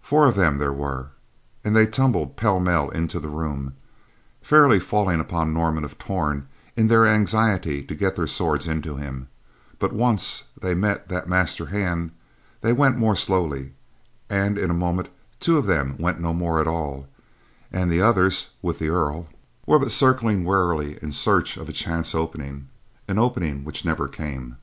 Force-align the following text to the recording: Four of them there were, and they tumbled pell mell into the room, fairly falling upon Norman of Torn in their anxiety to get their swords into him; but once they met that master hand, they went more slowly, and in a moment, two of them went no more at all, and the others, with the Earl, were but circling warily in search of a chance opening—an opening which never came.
Four 0.00 0.26
of 0.28 0.34
them 0.34 0.56
there 0.56 0.72
were, 0.72 1.10
and 1.62 1.76
they 1.76 1.84
tumbled 1.86 2.36
pell 2.38 2.58
mell 2.58 2.88
into 2.88 3.20
the 3.20 3.28
room, 3.28 3.74
fairly 4.40 4.80
falling 4.80 5.20
upon 5.20 5.52
Norman 5.52 5.84
of 5.84 5.98
Torn 5.98 6.48
in 6.74 6.86
their 6.86 7.06
anxiety 7.06 7.82
to 7.82 7.94
get 7.94 8.16
their 8.16 8.26
swords 8.26 8.66
into 8.66 8.96
him; 8.96 9.28
but 9.78 9.92
once 9.92 10.44
they 10.58 10.74
met 10.74 11.08
that 11.08 11.28
master 11.28 11.66
hand, 11.66 12.12
they 12.62 12.72
went 12.72 12.96
more 12.96 13.14
slowly, 13.14 13.74
and 14.30 14.56
in 14.56 14.70
a 14.70 14.72
moment, 14.72 15.10
two 15.38 15.58
of 15.58 15.66
them 15.66 15.96
went 15.98 16.18
no 16.18 16.32
more 16.32 16.58
at 16.58 16.66
all, 16.66 17.06
and 17.70 17.92
the 17.92 18.00
others, 18.00 18.52
with 18.62 18.78
the 18.78 18.88
Earl, 18.88 19.28
were 19.66 19.78
but 19.78 19.90
circling 19.90 20.46
warily 20.46 20.96
in 21.02 21.12
search 21.12 21.58
of 21.58 21.68
a 21.68 21.74
chance 21.74 22.14
opening—an 22.14 23.18
opening 23.18 23.64
which 23.64 23.84
never 23.84 24.08
came. 24.08 24.56